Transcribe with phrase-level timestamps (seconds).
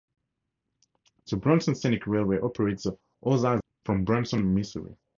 [1.29, 4.97] The Branson Scenic Railway operates the "Ozark Zephyr" from Branson, Missouri.